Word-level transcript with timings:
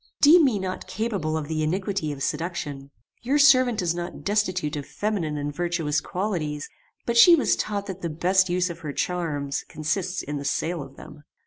"Deem 0.19 0.43
me 0.43 0.57
not 0.57 0.87
capable 0.87 1.37
of 1.37 1.47
the 1.47 1.61
iniquity 1.61 2.11
of 2.11 2.23
seduction. 2.23 2.89
Your 3.21 3.37
servant 3.37 3.83
is 3.83 3.93
not 3.93 4.23
destitute 4.23 4.75
of 4.75 4.87
feminine 4.87 5.37
and 5.37 5.55
virtuous 5.55 6.01
qualities; 6.01 6.67
but 7.05 7.17
she 7.17 7.35
was 7.35 7.55
taught 7.55 7.85
that 7.85 8.01
the 8.01 8.09
best 8.09 8.49
use 8.49 8.71
of 8.71 8.79
her 8.79 8.93
charms 8.93 9.63
consists 9.69 10.23
in 10.23 10.37
the 10.37 10.43
sale 10.43 10.81
of 10.81 10.95
them. 10.95 11.23